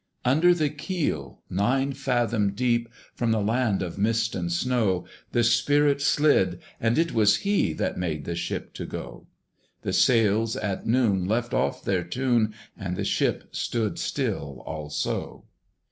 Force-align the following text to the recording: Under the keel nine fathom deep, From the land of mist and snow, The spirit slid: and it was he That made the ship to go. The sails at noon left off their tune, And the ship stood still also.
Under 0.25 0.51
the 0.55 0.71
keel 0.71 1.43
nine 1.47 1.93
fathom 1.93 2.53
deep, 2.53 2.89
From 3.13 3.29
the 3.29 3.39
land 3.39 3.83
of 3.83 3.99
mist 3.99 4.33
and 4.33 4.51
snow, 4.51 5.05
The 5.31 5.43
spirit 5.43 6.01
slid: 6.01 6.59
and 6.79 6.97
it 6.97 7.11
was 7.11 7.35
he 7.45 7.71
That 7.73 7.99
made 7.99 8.25
the 8.25 8.33
ship 8.33 8.73
to 8.73 8.87
go. 8.87 9.27
The 9.83 9.93
sails 9.93 10.55
at 10.55 10.87
noon 10.87 11.27
left 11.27 11.53
off 11.53 11.83
their 11.83 12.03
tune, 12.03 12.55
And 12.75 12.95
the 12.95 13.05
ship 13.05 13.55
stood 13.55 13.99
still 13.99 14.63
also. 14.65 15.43